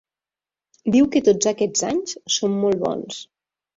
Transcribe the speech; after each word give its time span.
Diu 0.95 1.09
que 1.15 1.21
tots 1.29 1.49
aquest 1.53 1.83
anys 1.93 2.17
són 2.39 2.57
"molt 2.65 2.81
bons". 2.89 3.21